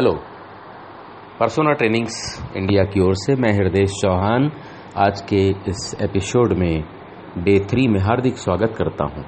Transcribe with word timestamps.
Hello 0.00 0.12
persona 1.40 1.72
trainings 1.72 2.14
India 2.56 2.84
की 2.84 3.00
ओर 3.00 3.14
से 3.14 3.34
मैं 3.34 3.52
हृदय 3.52 3.84
चौहान 3.86 4.50
आज 4.96 5.20
के 5.20 5.40
इस 5.50 5.96
एपिसोड 6.02 6.52
में 6.52 6.84
डे 7.38 7.58
थ्री 7.60 7.86
में 7.88 7.98
हार्दिक 8.00 8.36
स्वागत 8.36 8.74
करता 8.78 9.04
हूँ। 9.04 9.24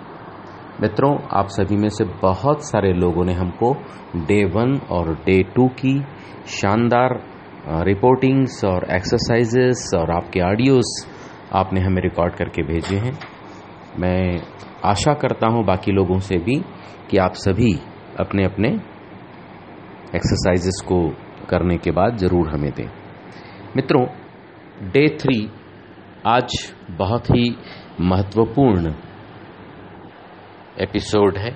मित्रों, 0.81 1.19
आप 1.31 1.49
सभी 1.49 1.77
में 1.77 1.89
से 1.89 2.05
बहुत 2.23 2.65
सारे 2.65 2.93
लोगों 2.93 3.25
ने 3.25 3.33
हमको 3.33 3.73
डे 4.17 4.45
वन 4.45 4.81
और 4.91 5.13
डे 5.27 5.43
टू 5.43 5.67
की 5.69 5.95
शानदार 6.47 7.15
रिपोर्टिंग्स 7.89 8.65
और 8.65 8.87
एक्सरसाइजेस 8.91 9.91
और 9.95 10.11
आपके 10.11 10.41
ऑडियोज 10.41 10.85
आपने 11.53 11.81
हमें 11.81 12.03
रिकॉर्ड 12.03 12.35
करके 12.35 12.63
भेजे 12.63 12.97
हैं। 12.97 13.19
मैं 13.99 14.41
आशा 14.85 15.15
करता 15.15 15.49
हूँ 15.49 15.65
बाकी 15.65 15.93
लोगों 15.93 16.19
से 16.21 16.39
भी 16.39 16.57
कि 17.11 17.19
आप 17.19 17.33
सभी 17.35 17.75
अपने 18.21 18.45
अपने 18.45 18.92
एक्सरसाइजेस 20.15 20.81
को 20.89 20.99
करने 21.51 21.77
के 21.77 21.91
बाद 21.91 22.17
ज़रूर 22.17 22.49
हमें 22.49 22.71
दें। 22.71 22.89
मित्रों 23.77 24.05
डे 24.93 25.07
थ्री 25.21 25.39
आज 26.27 26.55
बहुत 26.99 27.31
ही 27.31 27.45
महत्वपूर्ण 28.01 28.93
एपिसोड 30.81 31.39
है। 31.39 31.51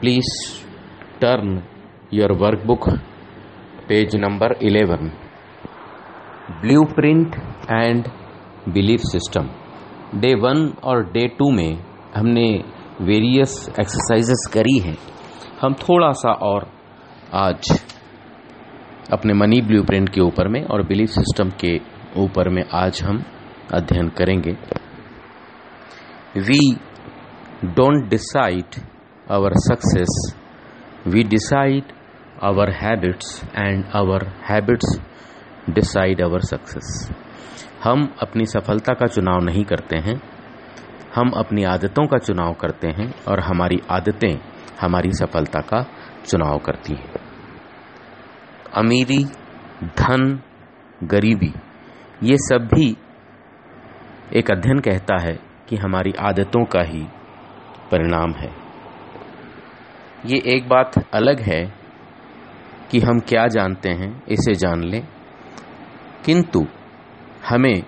Please 0.00 0.30
turn 1.20 1.62
your 2.14 2.32
workbook 2.32 2.88
page 3.88 4.16
number 4.16 4.56
eleven 4.62 5.10
blueprint 6.94 7.36
and 7.70 8.08
belief 8.68 9.00
system 9.06 9.48
day 10.20 10.34
one 10.36 10.66
और 10.84 11.02
डे 11.12 11.26
टू 11.38 11.50
में 11.50 11.78
हमने 12.16 12.48
वेरियस 13.02 13.58
एक्सरसाइजेस 13.80 14.48
करी 14.54 14.78
हैं। 14.78 14.96
हम 15.60 15.74
थोड़ा 15.80 16.10
सा 16.14 16.32
और 16.44 16.68
आज 17.34 17.68
अपने 19.12 19.34
मनी 19.34 19.60
ब्लूप्रिंट 19.60 20.08
के 20.08 20.20
ऊपर 20.20 20.48
में 20.48 20.62
और 20.64 20.82
बिलीफ 20.82 21.08
सिस्टम 21.08 21.48
के 21.50 21.78
ऊपर 22.16 22.48
में 22.48 22.62
आज 22.72 23.02
हम 23.02 23.24
अध्ययन 23.74 24.08
करेंगे। 24.08 24.52
We 26.40 26.58
don't 27.64 28.08
decide 28.08 28.80
our 29.30 29.52
success 29.56 30.34
we 31.06 31.24
decide 31.24 31.92
our 32.42 32.70
habits 32.70 33.42
and 33.56 33.84
our 33.94 34.26
habits 34.50 34.98
decide 35.70 36.22
our 36.22 36.40
success 36.40 37.10
हम 37.84 38.08
अपनी 38.22 38.46
सफलता 38.46 38.94
का 38.94 39.06
चुनाव 39.06 39.40
नहीं 39.40 39.64
करते 39.64 39.98
हैं, 39.98 40.20
हम 41.14 41.30
अपनी 41.30 41.64
आदतों 41.64 42.06
का 42.06 42.18
चुनाव 42.18 42.52
करते 42.52 42.88
हैं 42.88 43.12
और 43.28 43.40
हमारी 43.40 43.80
आदतें 43.90 44.34
हमारी 44.80 45.12
सफलता 45.12 45.60
का 45.60 45.86
चुनाव 46.26 46.58
करती 46.58 46.94
हैं। 46.94 47.14
अमीरी, 48.74 49.24
धन, 49.84 50.40
गरीबी, 51.04 51.54
ये 52.22 52.36
सब 52.36 52.68
भी 52.74 52.96
एक 54.34 54.50
अध्ययन 54.50 54.78
कहता 54.78 55.20
है 55.20 55.38
कि 55.68 55.76
हमारी 55.76 56.12
आदतों 56.20 56.64
का 56.64 56.82
ही 56.82 57.06
परिणाम 57.90 58.32
है। 58.32 58.54
ये 60.26 60.42
एक 60.46 60.68
बात 60.68 61.14
अलग 61.14 61.40
है 61.40 61.74
कि 62.90 63.00
हम 63.00 63.20
क्या 63.20 63.46
जानते 63.46 63.88
हैं, 63.88 64.22
इसे 64.28 64.54
जान 64.54 64.82
लें। 64.82 65.08
किंतु 66.24 66.66
हमें 67.48 67.82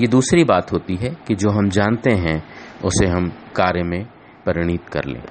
ये 0.00 0.06
दूसरी 0.06 0.44
बात 0.44 0.72
होती 0.72 0.96
है 0.96 1.10
कि 1.26 1.34
जो 1.34 1.50
हम 1.50 1.68
जानते 1.68 2.10
हैं, 2.10 2.44
उसे 2.84 3.06
हम 3.06 3.28
कार्य 3.56 3.82
में 3.82 4.06
परिणित 4.46 4.88
कर 4.88 5.04
लें। 5.04 5.22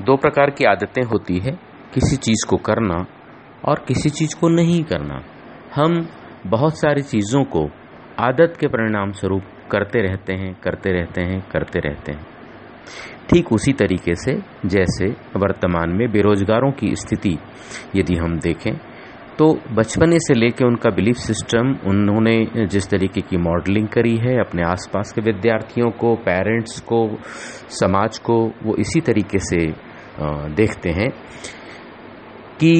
दो 0.00 0.16
प्रकार 0.16 0.50
की 0.50 0.64
आदतें 0.64 1.02
होती 1.02 1.38
है, 1.38 1.52
किसी 1.94 2.16
चीज़ 2.16 2.46
को 2.48 2.56
करना 2.56 3.04
और 3.64 3.84
किसी 3.88 4.10
चीज़ 4.10 4.34
को 4.40 4.48
नहीं 4.48 4.82
करना। 4.84 5.20
हम 5.74 6.06
बहुत 6.46 6.78
सारी 6.78 7.02
चीज़ों 7.02 7.44
को 7.44 7.68
आदत 8.18 8.56
के 8.60 8.66
परिणाम 8.66 9.12
स्वरूप 9.12 9.42
करते 9.70 10.00
रहते 10.00 10.34
हैं, 10.34 10.54
करते 10.64 10.90
रहते 10.90 11.22
हैं, 11.22 11.40
करते 11.52 11.78
रहते 11.78 12.12
हैं। 12.12 12.26
ठीक 13.30 13.52
उसी 13.52 13.72
तरीके 13.72 14.14
से, 14.14 14.34
जैसे 14.66 15.08
वर्तमान 15.36 15.96
में 15.96 16.10
बेरोजगारों 16.12 16.70
की 16.72 16.94
स्थिति 16.96 17.38
यदि 17.96 18.14
हम 18.14 18.38
देखें 18.38 18.72
तो 19.38 19.46
बचपने 19.72 20.18
से 20.18 20.34
लेके 20.34 20.64
उनका 20.64 20.90
बिलीफ 20.90 21.16
सिस्टम, 21.16 21.74
उन्होंने 21.86 22.66
जिस 22.66 22.88
तरीके 22.90 23.20
की 23.20 23.36
मॉडलिंग 23.36 23.88
करी 23.88 24.16
है, 24.16 24.38
अपने 24.40 24.62
आसपास 24.62 25.12
के 25.12 25.20
विद्यार्थियों 25.20 25.90
को, 25.90 26.14
पेरेंट्स 26.16 26.80
को, 26.80 27.18
समाज 27.70 28.18
को, 28.18 28.36
वो 28.64 28.76
इसी 28.76 29.00
तरीके 29.00 29.38
से 29.38 29.58
देखते 30.18 30.90
हैं 30.90 31.08
कि 32.60 32.72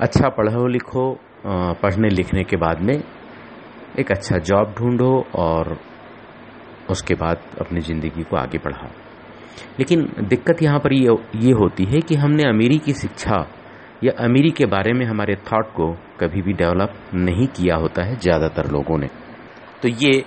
अच्छा 0.00 0.28
पढ़ो 0.28 0.66
लिखो 0.66 1.10
पढ़ने 1.46 2.08
लिखने 2.08 2.44
के 2.44 2.56
बाद 2.56 2.80
में 2.80 2.94
एक 3.98 4.10
अच्छा 4.12 4.38
जॉब 4.40 4.74
ढूंढो 4.78 5.12
और 5.34 5.78
उसके 6.90 7.14
बाद 7.14 7.40
अपनी 7.60 7.80
ज़िंदगी 7.80 8.22
को 8.22 8.36
आगे 8.36 8.58
बढ़ाओ। 8.58 8.88
लेकिन 9.78 10.08
दिक्कत 10.28 10.62
यहाँ 10.62 10.78
पर 10.78 10.92
ये 10.92 11.16
ये 11.36 11.52
होती 11.52 11.84
है 11.84 12.00
कि 12.00 12.14
हमने 12.14 12.42
अमीरी 12.42 12.78
की 12.78 12.92
शिक्षा 12.94 13.46
या 14.04 14.12
अमीरी 14.24 14.50
के 14.50 14.66
बारे 14.66 14.92
में 14.92 15.04
हमारे 15.06 15.36
थॉट 15.46 15.72
को 15.74 15.90
कभी 16.20 16.42
भी 16.42 16.52
डेवलप 16.52 16.94
नहीं 17.14 17.46
किया 17.56 17.76
होता 17.76 18.04
है 18.04 18.16
ज़्यादातर 18.16 18.70
लोगों 18.72 18.98
ने। 18.98 19.08
तो 19.82 19.88
ये 19.88 20.24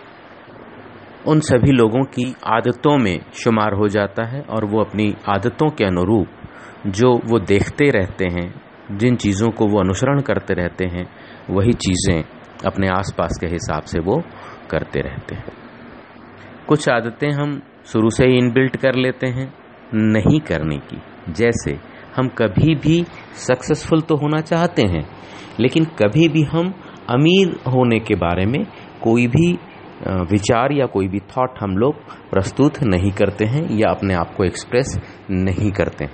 उन 1.28 1.40
सभी 1.40 1.72
लोगों 1.72 2.04
की 2.04 2.36
आदतों 2.48 2.98
में 2.98 3.20
शुमार 3.34 3.74
हो 3.74 3.88
जाता 3.88 4.24
है 4.24 4.42
और 4.42 4.66
वो 4.66 4.80
अपनी 4.80 5.16
आदतों 5.30 5.70
के 5.70 5.84
अनुरूप 5.84 6.28
जो 6.88 7.10
वो 7.26 7.40
देखते 7.40 7.90
रहते 7.90 8.26
हैं, 8.26 8.62
जिन 8.98 9.16
चीज़ों 9.16 9.50
को 9.50 9.68
वो 9.68 9.80
अनुसरण 9.80 10.22
करते 10.22 10.54
रहते 10.54 10.86
हैं, 10.86 11.06
वही 11.50 11.74
चीज़ें 11.74 12.24
अपने 12.66 12.88
आसपास 12.88 13.38
के 13.42 13.48
हिसाब 13.48 13.84
से 13.84 14.00
वो 14.00 14.22
करते 14.72 15.00
रहते 15.00 15.36
हैं। 15.36 15.54
कुछ 16.68 16.90
आदतें 16.90 17.30
हम 17.30 17.62
शुरू 17.86 18.10
से 18.10 18.26
ही 18.26 18.38
इनबिल्ट 18.38 18.78
कर 18.78 18.96
लेते 18.96 19.28
हैं, 19.28 19.54
नहीं 19.94 20.40
करने 20.40 20.78
की। 20.78 21.02
जैसे 21.32 21.80
हम 22.16 22.28
कभी 22.28 22.76
भी 22.76 23.04
सक्सेसफुल 23.34 24.02
तो 24.02 24.16
होना 24.16 24.42
चाहते 24.42 24.82
हैं, 24.82 25.06
लेकिन 25.60 25.86
कभी 25.86 26.28
भी 26.28 26.44
हम 26.44 26.74
अमीर 27.10 27.60
होने 27.68 28.00
के 28.00 28.16
बारे 28.16 28.46
में 28.46 28.64
कोई 29.04 29.28
भी 29.28 29.58
विचार 30.08 30.72
या 30.72 30.86
कोई 30.86 31.08
भी 31.08 31.20
थॉट 31.20 31.58
हम 31.60 31.78
लोग 31.78 31.96
प्रस्तुत 32.30 32.84
नहीं 32.84 33.12
करते 33.12 33.46
हैं 33.46 33.70
या 33.72 33.90
अपने 33.90 34.14
आप 34.14 34.36
को 34.36 34.44
एक्सप्रेस 34.44 35.00
नहीं 35.32 35.72
करते। 35.72 36.06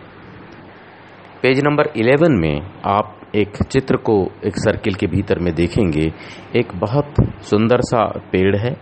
पेज 1.42 1.62
नंबर 1.64 1.88
11 1.88 2.40
में 2.42 2.62
आप 2.86 3.22
एक 3.36 3.64
चित्र 3.64 3.98
को 3.98 4.32
एक 4.46 4.58
सर्किल 4.58 4.94
के 4.94 5.08
भीतर 5.08 5.40
में 5.40 5.56
देखेंगे। 5.56 6.14
एक 6.56 6.72
बहुत 6.76 7.14
सुंदर 7.42 7.82
सा 7.82 8.06
पेड़ 8.32 8.56
है 8.56 8.76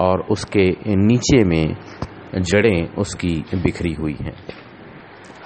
और 0.00 0.20
उसके 0.20 0.66
नीचे 0.86 1.44
में 1.44 1.76
जड़ें 2.34 2.88
उसकी 2.88 3.44
बिखरी 3.54 3.92
हुई 3.92 4.16
हैं। 4.20 4.34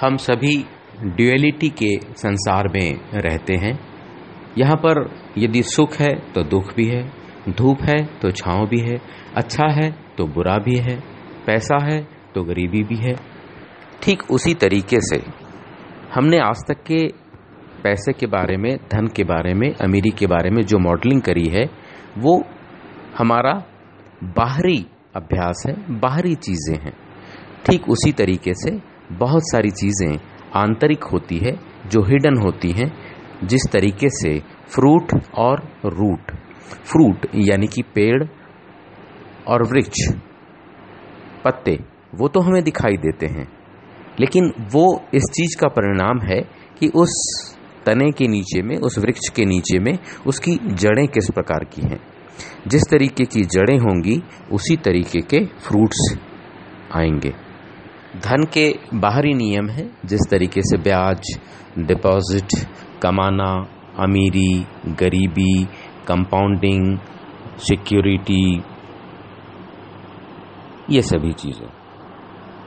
हम 0.00 0.16
सभी 0.16 0.64
ड्यूएलिटी 1.02 1.68
के 1.68 1.96
संसार 2.00 2.68
में 2.68 3.00
रहते 3.14 3.54
हैं। 3.54 3.78
यहाँ 4.58 4.76
पर 4.76 5.10
यदि 5.38 5.62
सुख 5.62 5.94
है 5.94 6.14
तो 6.32 6.42
दुख 6.42 6.74
भी 6.76 6.86
है। 6.86 7.21
धूप 7.48 7.82
है 7.82 7.96
तो 8.20 8.30
छाँव 8.30 8.66
भी 8.66 8.80
है 8.80 9.00
अच्छा 9.36 9.68
है 9.72 9.90
तो 10.18 10.26
बुरा 10.26 10.56
भी 10.58 10.76
है, 10.78 10.96
पैसा 11.46 11.78
है 11.84 12.00
तो 12.34 12.42
गरीबी 12.44 12.82
भी 12.82 12.96
है। 12.96 13.14
ठीक 14.02 14.22
उसी 14.30 14.54
तरीके 14.54 15.00
से 15.00 15.20
हमने 16.14 16.38
आज 16.38 16.64
तक 16.68 16.82
के 16.82 17.06
पैसे 17.82 18.12
के 18.12 18.26
बारे 18.26 18.56
में, 18.56 18.76
धन 18.92 19.06
के 19.06 19.24
बारे 19.24 19.54
में, 19.54 19.74
अमीरी 19.74 20.10
के 20.10 20.26
बारे 20.26 20.50
में 20.50 20.62
जो 20.62 20.78
मॉडलिंग 20.78 21.22
करी 21.22 21.46
है, 21.48 21.64
वो 22.18 22.42
हमारा 23.18 23.52
बाहरी 24.36 24.86
अभ्यास 25.16 25.64
है, 25.68 25.74
बाहरी 26.00 26.34
चीज़ें 26.34 26.76
हैं। 26.76 26.92
ठीक 27.66 27.88
उसी 27.88 28.12
तरीके 28.12 28.54
से 28.54 28.70
बहुत 29.12 29.50
सारी 29.50 29.70
चीज़ें 29.70 30.18
आंतरिक 30.56 31.04
होती 31.04 31.38
है, 31.38 31.52
जो 31.86 32.02
हिडन 32.02 32.40
होती 32.42 32.70
हैं, 32.70 32.92
जिस 33.44 33.70
तरीके 33.72 34.08
से 34.10 34.38
फ्रूट 34.66 35.12
और 35.34 35.62
रूट 35.84 36.32
फ्रूट, 36.70 37.26
यानी 37.34 37.66
कि 37.66 37.82
पेड़ 37.82 38.24
और 39.48 39.62
वृक्ष, 39.62 40.14
पत्ते, 41.44 41.78
वो 42.14 42.28
तो 42.28 42.40
हमें 42.40 42.64
दिखाई 42.64 42.96
देते 42.96 43.26
हैं। 43.26 43.48
लेकिन 44.20 44.52
वो 44.72 45.04
इस 45.14 45.22
चीज़ 45.22 45.60
का 45.60 45.68
परिणाम 45.68 46.20
है 46.20 46.40
कि 46.78 46.88
उस 46.88 47.42
तने 47.86 48.10
के 48.10 48.26
नीचे 48.28 48.62
में, 48.62 48.76
उस 48.76 48.98
वृक्ष 48.98 49.28
के 49.28 49.44
नीचे 49.44 49.78
में, 49.78 49.98
उसकी 50.26 50.56
जड़ें 50.56 51.08
किस 51.08 51.30
प्रकार 51.30 51.64
की 51.64 51.82
हैं। 51.82 52.00
जिस 52.66 52.82
तरीके 52.90 53.24
की 53.24 53.42
जड़ें 53.42 53.78
होंगी, 53.78 54.22
उसी 54.52 54.76
तरीके 54.76 55.20
के 55.20 55.46
फ्रूट्स 55.46 56.18
आएँगे। 56.96 57.30
धन 58.16 58.46
के 58.54 58.78
बाहरी 58.94 59.34
नियम 59.34 59.68
है, 59.68 59.90
जिस 60.04 60.20
तरीके 60.30 60.60
से 60.60 60.76
ब्याज, 60.76 61.40
डिपॉजिट, 61.78 62.66
कमाना, 63.02 63.68
अमीरी, 63.98 64.66
गरीबी 64.86 65.68
कंपाउंडिंग 66.08 66.96
सिक्योरिटी 67.58 68.44
ये 70.90 71.02
सभी 71.02 71.32
चीज़ें। 71.32 71.68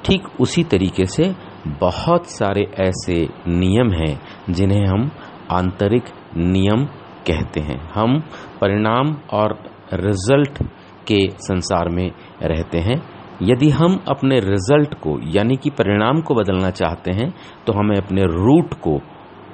ठीक 0.06 0.28
उसी 0.40 0.64
तरीके 0.64 1.06
से 1.06 1.34
बहुत 1.80 2.30
सारे 2.30 2.64
ऐसे 2.80 3.16
नियम 3.50 3.92
हैं 3.92 4.54
जिन्हें 4.54 4.86
हम 4.86 5.10
आंतरिक 5.52 6.04
नियम 6.38 6.86
कहते 7.28 7.60
हैं। 7.60 7.80
हम 7.94 8.20
परिणाम 8.62 9.16
और 9.34 9.58
रिज़ल्ट 9.94 10.62
के 11.08 11.20
संसार 11.40 11.90
में 11.90 12.10
रहते 12.44 12.78
हैं। 12.80 13.02
यदि 13.42 13.70
हम 13.70 14.00
अपने 14.08 14.40
रिज़ल्ट 14.40 14.94
को, 14.94 15.20
यानी 15.30 15.56
कि 15.56 15.70
परिणाम 15.70 16.22
को 16.22 16.36
बदलना 16.36 16.70
चाहते 16.72 17.12
हैं 17.12 17.34
तो 17.68 17.74
हमें 17.74 17.96
अपने 17.98 18.24
रूट 18.26 18.74
को 18.80 19.00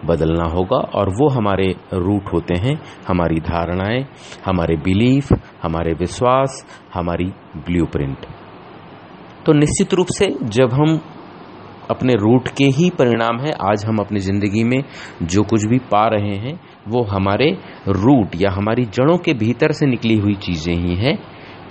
बदलना 0.05 0.43
होगा 0.43 0.77
और 0.77 1.09
वो 1.09 1.29
हमारे 1.29 1.75
रूट 1.93 2.33
होते 2.33 2.53
हैं, 2.53 2.81
हमारी 3.07 3.39
धारणाएँ, 3.39 4.05
हमारे 4.45 4.75
बिलीफ, 4.75 5.33
हमारे 5.63 5.93
विश्वास, 5.93 6.79
हमारी 6.93 7.25
ब्लूप्रिंट। 7.57 8.17
तो 9.45 9.53
निश्चित 9.53 9.93
रूप 9.93 10.07
से 10.09 10.35
जब 10.43 10.73
हम 10.73 11.01
अपने 11.89 12.13
रूट 12.13 12.47
के 12.47 12.63
ही 12.63 12.89
परिणाम 12.89 13.39
है, 13.39 13.51
आज 13.51 13.85
हम 13.85 13.97
अपनी 13.97 14.19
ज़िंदगी 14.19 14.63
में 14.63 14.83
जो 15.23 15.43
कुछ 15.43 15.65
भी 15.65 15.79
पा 15.79 16.07
रहे 16.07 16.35
हैं, 16.35 16.59
वो 16.87 17.03
हमारे 17.03 17.57
रूट 17.87 18.27
या 18.35 18.51
हमारी 18.51 18.85
जड़ों 18.85 19.17
के 19.17 19.33
भीतर 19.33 19.71
से 19.71 19.85
निकली 19.85 20.17
हुई 20.17 20.33
चीज़ें 20.33 20.75
ही 20.75 20.95
हैं। 20.95 21.17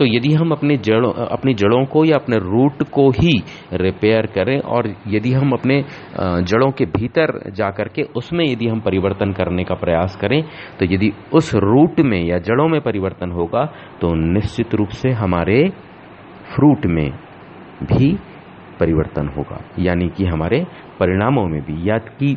तो 0.00 0.06
यदि 0.06 0.32
हम 0.34 0.52
अपने 0.52 0.76
जड़ों, 0.76 1.12
अपनी 1.12 1.54
जड़ों 1.54 1.84
को 1.86 2.04
या 2.04 2.16
अपने 2.16 2.36
रूट 2.36 2.82
को 2.82 3.08
ही 3.10 3.32
रिपेयर 3.72 4.26
करें 4.26 4.58
और 4.58 4.94
यदि 5.06 5.32
हम 5.32 5.52
अपने 5.52 5.84
जड़ों 6.20 6.70
के 6.70 6.84
भीतर 6.84 7.50
जा 7.50 7.70
कर 7.70 7.88
के 7.88 8.02
उसमें 8.16 8.44
यदि 8.44 8.68
हम 8.68 8.80
परिवर्तन 8.80 9.32
करने 9.32 9.64
का 9.64 9.74
प्रयास 9.74 10.16
करें 10.16 10.42
तो 10.78 10.84
यदि 10.84 11.12
उस 11.34 11.54
रूट 11.54 12.00
में 12.00 12.22
या 12.24 12.38
जड़ों 12.38 12.68
में 12.68 12.80
परिवर्तन 12.80 13.30
होगा 13.30 13.64
तो 14.00 14.14
निश्चित 14.14 14.74
रूप 14.74 14.88
से 14.88 15.10
हमारे 15.10 15.68
फ्रूट 16.54 16.86
में 16.86 17.10
भी 17.82 18.16
परिवर्तन 18.80 19.28
होगा। 19.28 19.60
यानी 19.78 20.08
कि 20.08 20.24
हमारे 20.24 20.64
परिणामों 21.00 21.46
में 21.48 21.60
भी, 21.62 21.90
या 21.90 21.98
कि 21.98 22.36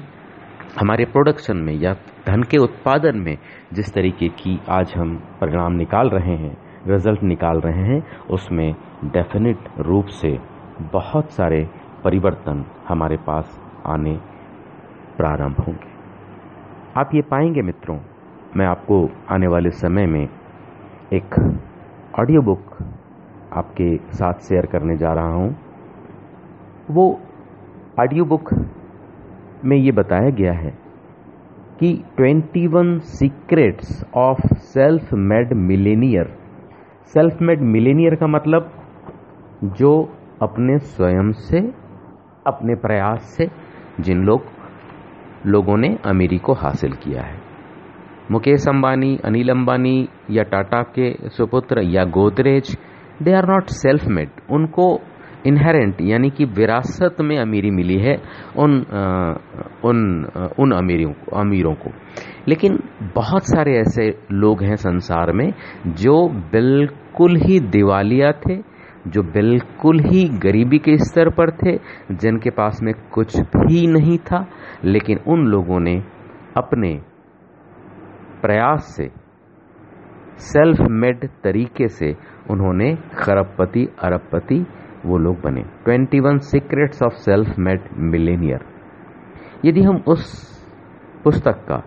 हमारे 0.79 1.05
प्रोडक्शन 1.05 1.57
में, 1.57 1.73
या 1.73 1.93
धन 2.27 2.43
के 2.43 2.57
उत्पादन 2.57 3.19
में, 3.19 3.37
जिस 3.73 3.93
तरीके 3.93 4.27
की 4.27 4.59
आज 4.69 4.93
हम 4.97 5.15
परिणाम 5.41 5.73
निकाल 5.73 6.09
रहे 6.09 6.35
हैं 6.35 6.62
रिज़ल्ट 6.87 7.23
निकाल 7.23 7.59
रहे 7.61 7.83
हैं, 7.83 8.03
उसमें 8.29 8.75
डेफिनेट 9.03 9.57
रूप 9.79 10.05
से 10.05 10.39
बहुत 10.93 11.31
सारे 11.31 11.69
परिवर्तन 12.03 12.65
हमारे 12.87 13.17
पास 13.17 13.59
आने 13.85 14.13
प्रारंभ 15.17 15.59
होंगे। 15.59 15.91
आप 16.97 17.15
ये 17.15 17.21
पाएँगे 17.21 17.61
मित्रों, 17.61 17.97
मैं 18.57 18.65
आपको 18.65 19.09
आने 19.29 19.47
वाले 19.47 19.69
समय 19.71 20.05
में 20.05 20.29
एक 21.13 21.35
ऑडियो 22.19 22.41
बुक 22.41 22.77
आपके 23.53 23.97
साथ 24.13 24.33
शेयर 24.33 24.65
करने 24.65 24.97
जा 24.97 25.13
रहा 25.13 25.33
हूँ। 25.33 25.55
वो 26.91 27.19
ऑडियो 27.99 28.25
बुक 28.25 28.53
में 29.65 29.77
ये 29.77 29.91
बताया 29.91 30.29
गया 30.29 30.53
है 30.53 30.77
कि 31.79 32.03
21 32.19 32.99
secrets 32.99 34.05
of 34.15 34.53
self 34.53 35.13
made 35.13 35.53
millionaire 35.53 36.42
self 37.05 37.41
made 37.41 37.61
millionaire 37.61 38.15
का 38.15 38.27
मतलब 38.27 38.71
जो 39.63 40.09
अपने 40.41 40.77
स्वयं 40.77 41.31
से, 41.31 41.59
अपने 42.47 42.75
प्रयास 42.75 43.21
से, 43.21 43.47
जिन 43.99 44.23
लोग, 44.23 44.41
लोगों 45.45 45.77
ने 45.77 45.97
अमीरी 46.05 46.37
को 46.37 46.53
हासिल 46.53 46.91
किया 46.91 47.21
है। 47.21 47.37
मुकेश 48.31 48.67
अंबानी, 48.67 49.19
अनिल 49.25 49.49
अंबानी 49.49 50.09
या 50.29 50.43
टाटा 50.43 50.81
के 50.83 51.29
सुपुत्र 51.29 51.81
या 51.81 52.03
Godrej 52.03 52.77
they 53.21 53.33
are 53.33 53.45
not 53.45 53.65
self 53.65 54.05
made 54.07 54.29
उनको 54.51 54.99
इनहेरेंट 55.47 56.01
यानी 56.01 56.29
कि 56.29 56.45
विरासत 56.45 57.21
में 57.21 57.37
अमीरी 57.37 57.71
मिली 57.71 57.97
है 57.99 58.15
उन 58.57 58.79
उन 59.83 60.25
उन 60.59 60.71
अमीरों 60.71 61.13
अमीरों 61.39 61.73
को। 61.75 61.91
लेकिन 62.47 62.77
बहुत 63.15 63.47
सारे 63.47 63.77
ऐसे 63.77 64.07
लोग 64.31 64.63
हैं 64.63 64.75
संसार 64.75 65.31
में 65.31 65.51
जो 65.87 66.27
बिल्कुल 66.51 67.35
ही 67.35 67.59
दिवालिया 67.59 68.31
थे, 68.31 68.57
जो 69.07 69.23
बिल्कुल 69.23 69.99
ही 69.99 70.23
गरीबी 70.43 70.77
के 70.77 70.97
स्तर 70.97 71.29
पर 71.29 71.51
थे, 71.51 71.77
जिनके 72.11 72.49
पास 72.49 72.79
में 72.83 72.93
कुछ 73.11 73.39
भी 73.39 73.87
नहीं 73.87 74.17
था, 74.17 74.45
लेकिन 74.85 75.19
उन 75.27 75.45
लोगों 75.45 75.79
ने 75.79 75.95
अपने 76.57 76.93
प्रयास 78.41 78.93
से 78.97 79.09
सेल्फ 80.37 80.79
मेड 80.89 81.27
तरीके 81.43 81.87
से 81.87 82.15
उन्होंने 82.51 82.95
खरबपति, 83.17 83.87
अरबपति 84.03 84.65
वो 85.05 85.17
लोग 85.17 85.41
बने। 85.41 85.63
21 85.87 86.39
secrets 86.43 87.03
of 87.03 87.13
self 87.21 87.57
made 87.59 87.87
millionaire 88.11 88.65
यदि 89.65 89.81
हम 89.81 90.03
उस 90.07 90.23
पुस्तक 91.23 91.65
का, 91.67 91.81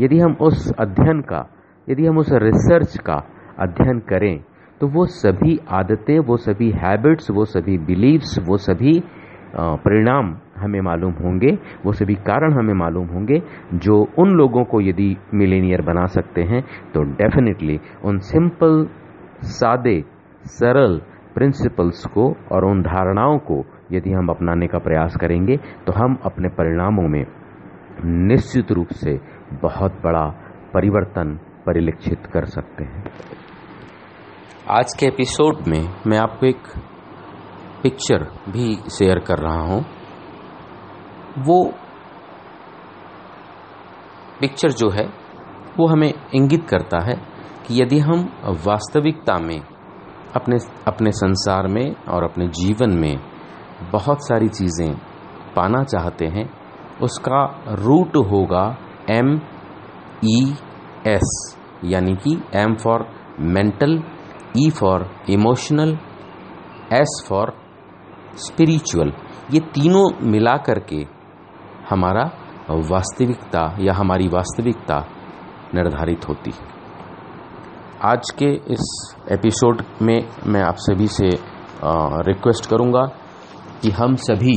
यदि 0.00 0.18
हम 0.18 0.36
उस 0.40 0.72
अध्ययन 0.78 1.20
का, 1.22 1.46
यदि 1.88 2.06
हम 2.06 2.18
उस 2.18 2.28
रिसर्च 2.42 2.96
का 3.00 3.22
अध्ययन 3.58 3.98
करें 4.08 4.38
तो 4.80 4.86
वो 4.88 5.04
सभी 5.06 5.58
आदतें, 5.70 6.18
वो 6.20 6.36
सभी 6.38 6.70
हैबिट्स 6.76 7.30
वो 7.30 7.44
सभी 7.46 7.76
बिलीव्स 7.80 8.38
वो 8.46 8.56
सभी 8.58 9.02
परिणाम 9.56 10.36
हमें 10.56 10.80
मालूम 10.82 11.12
होंगे, 11.14 11.52
वो 11.84 11.92
सभी 11.92 12.14
कारण 12.26 12.52
हमें 12.52 12.74
मालूम 12.76 13.06
होंगे, 13.08 13.40
जो 13.74 13.96
उन 14.18 14.30
लोगों 14.30 14.64
को 14.64 14.80
यदि 14.80 15.16
मिलेनियर 15.34 15.82
बना 15.82 16.06
सकते 16.08 16.42
हैं 16.42 16.62
तो 16.94 17.02
डेफिनेटली 17.12 17.78
उन 18.04 18.18
सिंपल 18.24 18.86
सादे, 19.50 20.00
सरल 20.50 21.00
प्रिंसिपल्स 21.34 22.04
को 22.06 22.24
और 22.52 22.64
उन 22.64 22.82
धारणाओं 22.82 23.38
को 23.38 23.64
यदि 23.92 24.12
हम 24.12 24.28
अपनाने 24.28 24.66
का 24.66 24.78
प्रयास 24.78 25.16
करेंगे 25.16 25.56
तो 25.86 25.92
हम 25.92 26.16
अपने 26.24 26.48
परिणामों 26.48 27.08
में 27.08 27.24
निश्चित 28.28 28.72
रूप 28.72 28.92
से 28.94 29.18
बहुत 29.62 30.00
बड़ा 30.04 30.26
परिवर्तन 30.74 31.38
परिलक्षित 31.66 32.26
कर 32.26 32.44
सकते 32.44 32.84
हैं। 32.84 33.04
आज 34.70 34.94
के 34.94 35.06
एपिसोड 35.06 35.66
में 35.68 35.82
मैं 36.06 36.18
आपको 36.18 36.46
एक 36.46 36.68
पिक्चर 37.82 38.26
भी 38.48 38.74
शेयर 38.90 39.18
कर 39.18 39.38
रहा 39.38 39.60
हूँ। 39.62 39.84
वो 41.38 41.64
पिक्चर 44.40 44.70
जो 44.72 44.88
है, 44.90 45.06
वो 45.78 45.86
हमें 45.86 46.12
इंगित 46.34 46.68
करता 46.68 47.00
है 47.04 47.14
कि 47.66 47.82
यदि 47.82 47.98
हम 47.98 48.28
वास्तविकता 48.66 49.38
में 49.38 49.60
अपने 50.36 50.58
अपने 50.86 51.10
संसार 51.12 51.66
में 51.68 51.94
और 52.08 52.24
अपने 52.24 52.46
जीवन 52.56 52.90
में 52.98 53.16
बहुत 53.92 54.26
सारी 54.26 54.48
चीज़ें 54.48 54.92
पाना 55.56 55.82
चाहते 55.84 56.26
हैं। 56.26 56.48
उसका 57.02 57.42
रूट 57.78 58.16
होगा 58.30 58.64
एम 59.10 59.34
ई 60.26 60.40
एस 61.08 61.56
यानी 61.84 62.14
कि 62.16 62.36
M 62.54 62.74
for 62.74 63.06
mental 63.40 64.02
E 64.58 64.70
for 64.70 65.08
emotional 65.30 65.98
S 66.92 67.22
for 67.28 67.52
spiritual 68.38 69.12
ये 69.52 69.60
तीनों 69.74 70.08
मिला 70.30 70.56
करके 70.66 71.06
हमारा 71.90 72.30
वास्तविकता 72.90 73.62
या 73.80 73.94
हमारी 73.94 74.28
वास्तविकता 74.28 74.98
निर्धारित 75.74 76.28
होती 76.28 76.50
है। 76.50 76.79
आज 78.00 78.30
के 78.32 78.46
इस 78.72 78.84
एपिसोड 79.32 79.82
में 80.02 80.18
मैं 80.46 80.60
आप 80.60 80.76
सभी 80.80 81.06
से 81.06 81.28
रिक्वेस्ट 82.26 82.66
करूँगा 82.66 83.02
कि 83.82 83.90
हम 83.90 84.14
सभी 84.20 84.54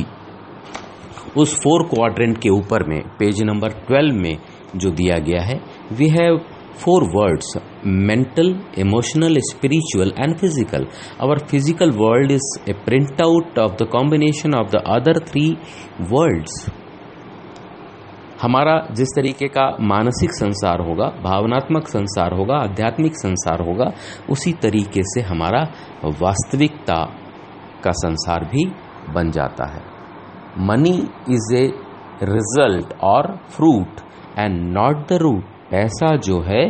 उस 1.37 1.55
फोर 1.55 1.83
क्वाड्रेंट 1.87 2.37
के 2.37 2.49
ऊपर 2.49 2.83
में 2.89 2.99
पेज 3.19 3.41
नंबर 3.41 3.73
ट्वेल्व 3.87 4.15
में 4.15 4.37
जो 4.75 4.91
दिया 4.91 5.17
गया 5.19 5.41
है 5.41 5.59
we 5.91 6.07
have 6.09 6.37
four 6.75 7.03
words 7.15 7.53
mental 7.85 8.55
emotional 8.79 9.39
spiritual 9.49 10.13
and 10.19 10.37
physical 10.37 10.87
our 11.21 11.39
physical 11.47 11.91
world 11.97 12.31
is 12.31 12.47
a 12.69 12.73
print 12.85 13.21
out 13.21 13.59
of 13.59 13.75
the 13.83 13.87
combination 13.91 14.55
of 14.55 14.71
the 14.71 14.83
other 14.89 15.19
three 15.25 15.45
worlds 16.11 16.65
हमारा 18.43 18.87
जिस 18.91 19.07
तरीके 19.15 19.47
का 19.47 19.77
मानसिक 19.81 20.31
संसार 20.31 20.79
होगा, 20.81 21.05
भावनात्मक 21.23 21.87
संसार 21.87 22.33
होगा, 22.33 22.55
आध्यात्मिक 22.55 23.15
संसार 23.15 23.61
होगा, 23.61 23.91
उसी 24.29 24.53
तरीके 24.53 25.01
से 25.03 25.21
हमारा 25.21 25.67
वास्तविकता 26.05 27.05
का 27.83 27.91
संसार 27.91 28.45
भी 28.45 28.71
बन 29.13 29.31
जाता 29.31 29.65
है। 29.65 29.81
मनी 30.59 31.09
इज़ 31.29 31.55
ए 31.55 31.73
रिज़ल्ट 32.23 32.93
और 33.03 33.39
fruit 33.49 34.01
and 34.39 34.77
not 34.77 35.09
the 35.09 35.13
root 35.13 35.43
पैसा 35.71 36.15
जो 36.15 36.41
है, 36.41 36.69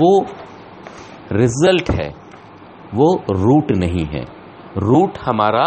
वो 0.00 0.26
रिज़ल्ट 1.32 1.90
है, 1.90 2.14
वो 2.94 3.22
रूट 3.30 3.72
नहीं 3.72 4.06
है। 4.06 4.24
रूट 4.76 5.18
हमारा 5.26 5.66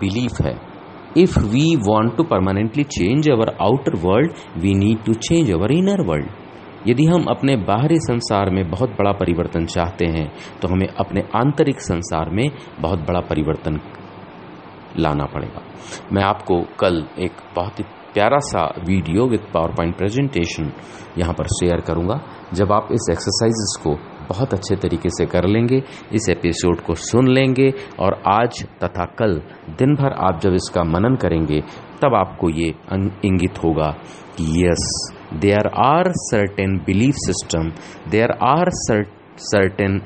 बिलीफ 0.00 0.40
है। 0.40 0.69
If 1.16 1.36
we 1.52 1.76
want 1.76 2.16
to 2.16 2.24
permanently 2.24 2.84
change 2.84 3.28
our 3.28 3.48
outer 3.60 3.96
world, 4.02 4.36
we 4.56 4.74
need 4.74 5.04
to 5.04 5.14
change 5.28 5.50
our 5.50 5.70
inner 5.70 6.02
world. 6.04 6.28
यदि 6.86 7.04
हम 7.04 7.24
अपने 7.30 7.56
बाहरी 7.68 7.96
संसार 8.00 8.50
में 8.50 8.70
बहुत 8.70 8.90
बड़ा 8.98 9.10
परिवर्तन 9.12 9.66
चाहते 9.66 10.04
हैं 10.06 10.26
तो 10.60 10.68
हमें 10.68 10.86
अपने 10.88 11.20
आंतरिक 11.36 11.80
संसार 11.80 12.30
में 12.30 12.46
बहुत 12.80 12.98
बड़ा 12.98 13.20
परिवर्तन 13.30 13.80
लाना 14.98 15.24
पड़ेगा। 15.24 15.62
मैं 16.12 16.22
आपको 16.22 16.60
कल 16.80 17.04
एक 17.18 17.42
बहुत 17.56 17.78
ही 17.78 17.84
प्यारा 18.14 18.38
सा 18.42 18.64
video 18.86 19.26
with 19.26 19.46
power 19.54 19.74
point 19.76 19.96
presentation 19.96 20.72
यहाँ 21.18 21.34
पर 21.34 21.46
शेयर 21.48 21.80
करूँगा। 21.80 22.20
जब 22.54 22.72
आप 22.72 22.88
इस 22.92 23.08
एक्सरसाइज 23.10 23.76
को 23.82 23.94
बहुत 24.30 24.54
अच्छे 24.54 24.76
तरीके 24.78 25.10
से 25.10 25.26
कर 25.26 25.46
लेंगे। 25.48 25.82
इस 26.12 26.28
एपिसोड 26.30 26.80
को 26.80 26.94
सुन 27.02 27.28
लेंगे 27.28 27.70
और 28.00 28.20
आज 28.28 28.62
तथा 28.84 29.04
कल 29.18 29.40
दिन 29.78 29.94
भर 29.94 30.12
आप 30.24 30.40
जब 30.42 30.54
इसका 30.54 30.84
मनन 30.86 31.16
करेंगे, 31.16 31.60
तब 32.02 32.14
आपको 32.16 32.50
ये 32.50 32.68
इंगित 33.24 33.58
होगा 33.64 33.90
कि 34.36 34.44
yes 34.64 34.86
there 35.34 35.66
are 35.80 36.12
certain 36.18 36.76
belief 36.86 37.14
system 37.16 37.72
there 38.10 38.30
are 38.44 38.70
certain 38.70 40.00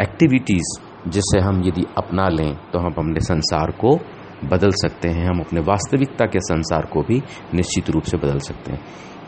activities 0.00 0.78
जिसे 1.10 1.38
हम 1.40 1.62
यदि 1.64 1.84
अपना 1.98 2.28
लें 2.28 2.54
तो 2.72 2.78
हम 2.78 2.92
अपने 2.92 3.20
संसार 3.20 3.70
को 3.80 3.96
बदल 4.44 4.70
सकते 4.72 5.08
हैं, 5.08 5.26
हम 5.26 5.40
अपने 5.40 5.60
वास्तविकता 5.60 6.26
के 6.26 6.40
संसार 6.40 6.86
को 6.86 7.02
भी 7.02 7.22
निश्चित 7.54 7.90
रूप 7.90 8.02
से 8.02 8.16
बदल 8.16 8.38
सकते 8.38 8.72
हैं। 8.72 8.80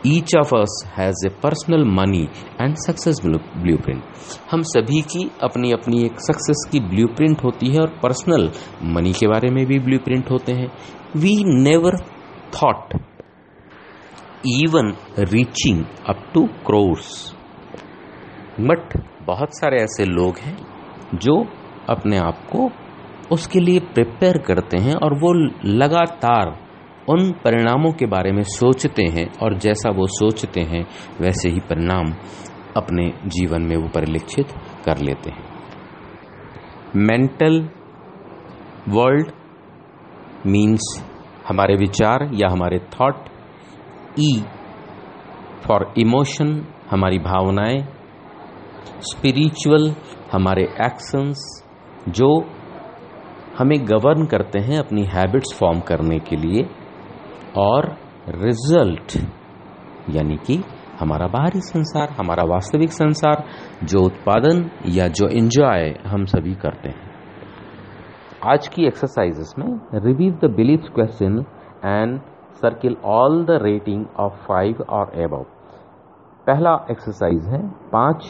Each 0.05 0.35
of 0.35 0.55
us 0.55 0.83
has 0.97 1.27
a 1.27 1.29
personal 1.43 1.83
money 1.85 2.27
and 2.61 2.75
success 2.75 3.19
blueprint 3.77 4.03
हम 4.51 4.61
सभी 4.61 5.01
की 5.01 5.31
अपनी 5.43 5.71
अपनी 5.71 6.03
एक 6.03 6.19
सक्सेस 6.19 6.69
की 6.71 6.79
ब्लू 6.79 7.07
प्रिंट 7.07 7.43
होती 7.43 7.67
है 7.67 7.81
और 7.81 7.87
पर्सनल 8.03 8.51
मनी 8.83 9.13
के 9.13 9.27
बारे 9.27 9.49
में 9.49 9.65
भी 9.65 9.79
ब्लू 9.79 9.99
प्रिंट 9.99 10.31
होते 10.31 10.53
हैं। 10.53 10.67
We 11.15 11.61
never 11.63 11.97
thought 12.55 12.93
even 14.45 14.93
reaching 15.19 15.85
up 16.09 16.31
to 16.33 16.45
crores 16.45 17.35
but 18.59 18.97
बहुत 19.27 19.57
सारे 19.57 19.77
ऐसे 19.77 20.05
लोग 20.05 20.37
हैं 20.37 20.57
जो 21.13 21.45
अपने 21.89 22.17
आप 22.17 22.47
को 22.51 22.69
उसके 23.31 23.59
लिए 23.59 23.79
प्रिपेयर 23.79 24.37
करते 24.37 24.77
हैं 24.77 24.95
और 24.95 25.19
वो 25.19 25.33
लगातार 25.65 26.64
उन 27.09 27.31
परिणामों 27.31 27.91
के 27.91 28.05
बारे 28.05 28.31
में 28.31 28.43
सोचते 28.43 29.03
हैं 29.03 29.27
और 29.43 29.57
जैसा 29.57 29.89
वो 29.89 30.07
सोचते 30.07 30.61
हैं, 30.61 30.85
वैसे 31.21 31.49
ही 31.49 31.59
परिणाम 31.59 32.13
अपने 32.77 33.13
जीवन 33.27 33.61
में 33.61 33.77
वो 33.77 33.87
परिलक्षित 33.87 34.47
कर 34.85 34.97
लेते 34.97 35.29
हैं। 35.29 35.43
मेंटल 36.95 37.69
वर्ल्ड 38.89 39.31
मीन्स 40.45 41.05
हमारे 41.47 41.75
विचार 41.75 42.29
या 42.33 42.49
हमारे 42.49 42.79
थॉट 42.79 43.15
ई 44.19 44.43
फॉर 45.67 45.93
इमोशन 45.97 46.67
हमारी 46.91 47.19
भावनाएँ 47.19 47.87
स्पिरिचुअल 48.99 49.95
हमारे 50.31 50.63
एक्शंस 50.63 51.63
जो 52.09 52.45
हमें 53.57 53.87
गवर्न 53.87 54.25
करते 54.25 54.59
हैं 54.59 54.79
अपनी 54.79 55.03
हैबिट्स 55.03 55.57
फॉर्म 55.59 55.79
करने 55.79 56.19
के 56.19 56.35
लिए। 56.35 56.84
और 57.57 57.85
रिज़ल्ट 58.29 59.17
यानी 60.09 60.35
कि 60.37 60.63
हमारा 60.99 61.27
बाहरी 61.27 61.59
संसार, 61.59 62.09
हमारा 62.09 62.43
वास्तविक 62.43 62.91
संसार, 62.91 63.43
जो 63.83 64.01
उत्पादन 64.01 64.69
या 64.87 65.07
जो 65.07 65.27
एंजॉय 65.27 65.93
हम 66.07 66.25
सभी 66.25 66.53
करते 66.55 66.89
हैं। 66.89 67.13
आज 68.43 68.67
की 68.67 68.85
एक्सरसाइजेस 68.85 69.53
में 69.59 69.67
review 69.93 70.33
the 70.43 70.51
belief 70.51 70.89
question 70.95 71.45
and 71.85 72.19
circle 72.55 72.95
all 73.05 73.43
the 73.45 73.59
rating 73.61 74.05
of 74.19 74.33
five 74.33 74.85
और 74.89 75.11
एबव 75.15 75.45
पहला 76.47 76.75
एक्सरसाइज 76.91 77.45
है 77.45 77.61
पाँच 77.91 78.25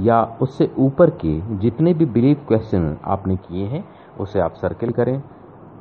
या 0.00 0.22
उससे 0.42 0.70
ऊपर 0.78 1.10
के 1.10 1.38
जितने 1.58 1.94
भी 1.94 2.06
बिलीफ 2.06 2.44
क्वेश्चन 2.48 2.96
आपने 3.04 3.36
किए 3.36 3.66
हैं, 3.66 3.84
उसे 4.20 4.40
आप 4.40 4.54
सर्किल 4.54 4.90
करें। 4.90 5.16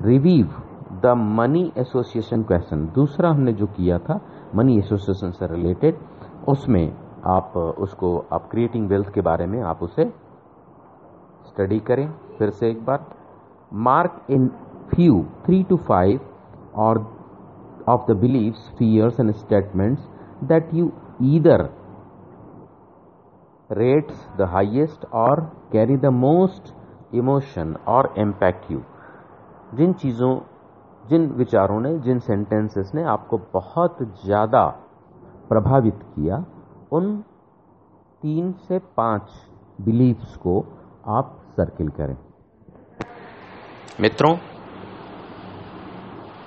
Review 0.02 0.46
the 1.04 1.14
money 1.18 1.72
association 1.78 2.44
question. 2.44 2.86
दूसरा 2.96 3.30
हमने 3.30 3.54
जो 3.54 3.66
किया 3.66 4.00
था, 4.00 4.20
मनी 4.56 4.78
एसोसिएशन 4.80 5.32
से 5.32 5.48
रिलेटेड, 5.48 5.98
उसमें 6.48 6.94
आप, 7.26 7.58
उसको 7.58 8.18
आप 8.34 8.48
क्रिएटिंग 8.52 8.88
वेल्थ 8.90 9.14
के 9.14 9.22
बारे 9.22 9.46
में 9.46 9.62
आप 9.62 9.84
उसे 9.84 10.06
स्टडी 11.48 11.80
करें। 11.80 12.10
फिर 12.38 12.50
से 12.50 12.70
एक 12.70 12.86
बार। 12.86 13.06
Mark 13.74 14.22
in 14.30 14.48
few 14.96 15.24
three 15.46 15.64
to 15.64 15.78
five 15.78 16.20
और 16.76 17.06
of 17.88 18.12
the 18.12 18.16
beliefs 18.18 18.70
fears 18.78 19.20
and 19.20 19.32
statements 19.32 20.08
that 20.44 20.74
you 20.74 20.92
either 21.24 21.70
rates 23.70 24.20
the 24.38 24.46
highest 24.48 25.02
or 25.12 25.52
carry 25.72 25.96
the 25.98 26.12
most 26.12 26.70
emotion 27.14 27.76
or 27.86 28.04
impact 28.18 28.70
you 28.72 28.80
जिन 29.76 29.94
चीज़ों 29.94 30.30
जिन 31.10 31.28
विचारों 31.38 31.80
ने, 31.82 31.98
जिन 32.00 32.20
सेंटेंसेस 32.20 32.92
ने 32.96 33.04
आपको 33.06 33.38
बहुत 33.54 33.98
ज़्यादा 34.26 34.66
प्रभावित 35.50 36.00
किया, 36.16 36.44
उन 36.92 37.16
तीन 38.24 38.52
से 38.68 38.80
पाँच 38.98 39.32
बिलीफ्स 39.82 40.36
को 40.38 40.60
आप 41.10 41.38
सर्किल 41.52 41.90
करें। 41.90 42.16
मित्रों, 44.02 44.36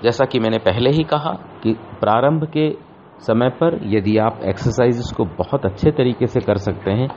जैसा 0.02 0.24
कि 0.24 0.38
मैंने 0.40 0.58
पहले 0.58 0.90
ही 0.90 1.04
कहा 1.04 1.32
कि 1.62 1.72
प्रारंभ 2.00 2.44
के 2.46 2.70
समय 3.22 3.48
पर 3.50 3.78
यदि 3.86 4.16
आप 4.18 4.40
एक्सरसाइजेस 4.44 5.12
को 5.16 5.24
बहुत 5.38 5.64
अच्छे 5.66 5.90
तरीके 5.90 6.26
से 6.26 6.40
कर 6.40 6.58
सकते 6.58 6.90
हैं 6.90 7.08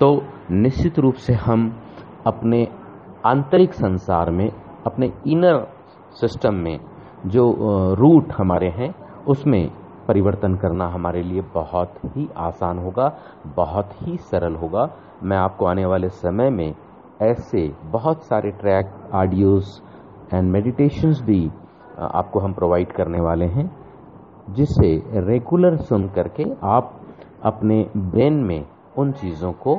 तो 0.00 0.08
निश्चित 0.52 0.98
रूप 0.98 1.14
से 1.16 1.32
हम 1.34 1.68
अपने 2.26 2.66
आंतरिक 3.26 3.74
संसार 3.74 4.30
में, 4.30 4.48
अपने 4.86 5.12
इनर 5.26 5.66
सिस्टम 6.20 6.54
में 6.54 6.78
जो 7.26 7.44
रूट 7.98 8.32
हमारे 8.32 8.68
हैं, 8.68 8.94
उसमें 9.26 9.70
परिवर्तन 10.08 10.54
करना 10.54 10.86
हमारे 10.88 11.22
लिए 11.22 11.40
बहुत 11.54 11.94
ही 12.06 12.28
आसान 12.36 12.78
होगा, 12.78 13.06
बहुत 13.56 13.90
ही 14.02 14.16
सरल 14.20 14.54
होगा। 14.54 14.88
मैं 15.22 15.36
आपको 15.36 15.66
आने 15.66 15.84
वाले 15.86 16.08
समय 16.08 16.50
में 16.50 16.74
ऐसे 17.22 17.68
बहुत 17.92 18.22
सारे 18.24 18.50
ट्रैक 18.50 18.92
ऑडियोज 19.14 19.80
एंड 20.34 20.50
मेडिटेशंस 20.52 21.22
भी 21.22 21.50
आपको 21.98 22.40
हम 22.40 22.52
प्रोवाइड 22.52 22.92
करने 22.92 23.20
वाले 23.20 23.46
हैं, 23.46 23.70
जिसे 24.50 24.94
रेगुलर 25.22 25.76
सुन 25.78 26.08
करके 26.08 26.44
आप 26.66 26.92
अपने 27.44 27.84
ब्रेन 27.96 28.42
में 28.44 28.64
उन 28.98 29.12
चीज़ों 29.12 29.52
को 29.62 29.76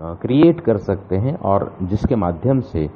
क्रिएट 0.00 0.60
कर 0.60 0.76
सकते 0.78 1.16
हैं 1.16 1.36
और 1.40 1.72
जिसके 1.82 2.16
माध्यम 2.16 2.60
से 2.62 2.88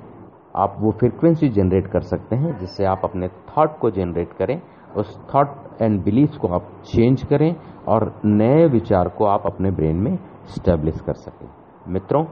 आप 0.59 0.77
वो 0.81 0.91
फ्रिक्वेंसी 0.91 1.49
जनरेट 1.49 1.87
कर 1.87 2.01
सकते 2.03 2.37
हैं, 2.37 2.59
जिससे 2.59 2.85
आप 2.85 3.01
अपने 3.05 3.29
थॉट 3.29 3.79
को 3.79 3.91
जनरेट 3.91 4.33
करें, 4.33 4.61
उस 4.97 5.19
थॉट 5.35 5.83
एंड 5.83 6.03
बिलीफ 6.05 6.37
को 6.37 6.49
आप 6.49 6.71
चेंज 6.85 7.23
करें, 7.23 7.55
और 7.89 8.13
नए 8.25 8.67
विचार 8.67 9.09
को 9.09 9.25
आप 9.25 9.43
अपने 9.47 9.71
ब्रेन 9.71 9.97
में 9.97 10.19
स्टेब्लिश 10.49 11.01
कर 11.01 11.15
सकें। 11.15 11.49
मित्रों, 11.89 12.25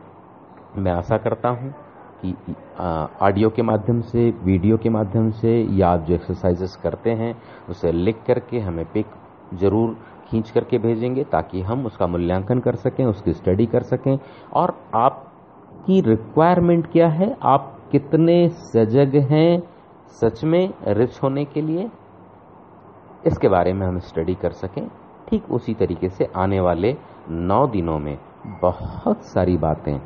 मैं 0.76 0.92
आशा 0.92 1.16
करता 1.18 1.48
हूँ 1.48 1.74
कि 2.24 2.54
ऑडियो 3.22 3.50
के 3.50 3.62
माध्यम 3.62 4.00
से 4.00 4.30
वीडियो 4.44 4.76
के 4.76 4.90
माध्यम 4.90 5.30
से, 5.30 5.56
या 5.72 5.88
आप 5.88 6.04
जो 6.04 6.14
एक्सरसाइजेस 6.14 6.76
करते 6.76 7.10
हैं, 7.12 7.34
उसे 7.68 7.92
लिख 7.92 8.22
करके 8.26 8.58
हमें 8.58 8.84
पिक 8.92 9.06
ज़रूर 9.54 9.96
खींच 10.28 10.50
करके 10.50 10.78
भेजेंगे, 10.78 11.24
ताकि 11.24 11.60
हम 11.62 11.86
उसका 11.86 12.06
मूल्यांकन 12.06 12.60
कर 12.60 12.74
सकें, 12.76 13.04
उसकी 13.04 13.32
स्टडी 13.32 13.66
कर 13.66 13.82
सकें। 13.84 14.18
और 14.52 14.74
आपकी 14.94 16.00
रिक्वायरमेंट 16.00 16.90
क्या 16.92 17.08
है? 17.08 17.36
आप 17.42 17.72
कितने 17.92 18.48
सजग 18.48 19.16
हैं 19.16 19.62
सच 20.10 20.44
में 20.44 20.74
रिच 20.86 21.22
होने 21.22 21.44
के 21.44 21.60
लिए? 21.60 21.90
इसके 23.26 23.48
बारे 23.48 23.72
में 23.72 23.86
हम 23.86 23.98
स्टडी 23.98 24.34
कर 24.34 24.50
सकें। 24.52 24.88
ठीक 25.28 25.50
उसी 25.50 25.74
तरीके 25.74 26.08
से 26.08 26.28
आने 26.36 26.60
वाले 26.60 26.96
नौ 27.30 27.66
दिनों 27.66 27.98
में 27.98 28.18
बहुत 28.62 29.24
सारी 29.24 29.56
बातें 29.56 30.00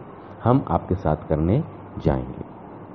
हम 0.44 0.64
आपके 0.68 0.94
साथ 0.94 1.16
करने 1.28 1.64
जाएँगे। 1.98 2.44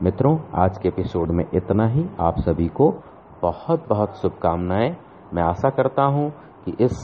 मित्रों, 0.03 0.39
आज 0.53 0.77
के 0.77 0.87
एपिसोड 0.87 1.31
में 1.31 1.45
इतना 1.53 1.87
ही। 1.87 2.05
आप 2.19 2.39
सभी 2.39 2.67
को 2.67 2.93
बहुत 3.41 3.85
बहुत 3.89 4.17
शुभकामनाएँ। 4.17 4.97
मैं 5.33 5.43
आशा 5.43 5.69
करता 5.69 6.03
हूँ 6.03 6.29
कि 6.65 6.75
इस 6.79 6.95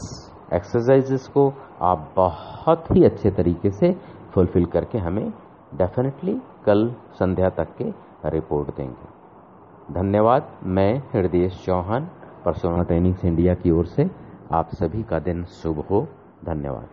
एक्सरसाइजेस 0.53 1.27
को 1.27 1.53
आप 1.81 2.13
बहुत 2.15 2.85
ही 2.91 3.03
अच्छे 3.03 3.31
तरीके 3.31 3.71
से 3.71 3.95
फुलफिल 4.33 4.65
करके 4.65 4.97
हमें 4.97 5.33
डेफिनेटली 5.75 6.41
कल 6.65 6.95
संध्या 7.13 7.49
तक 7.49 7.67
के 7.81 7.85
रिपोर्ट 8.29 8.75
देंगे। 8.77 9.21
धन्यवाद। 9.93 10.47
मैं 10.63 11.03
हृदय 11.13 11.49
चौहान, 11.49 12.09
परसोना 12.45 12.83
ट्रेनिंग्स 12.83 13.25
इंडिया 13.25 13.55
की 13.55 13.71
ओर 13.71 13.85
से 13.85 14.11
आप 14.51 14.69
सभी 14.73 15.03
का 15.03 15.19
दिन 15.19 15.43
शुभ 15.45 15.79
हो। 15.79 16.07
धन्यवाद। 16.45 16.87